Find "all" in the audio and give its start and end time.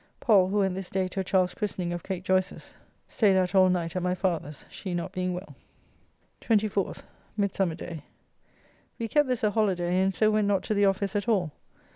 3.53-3.69, 11.29-11.51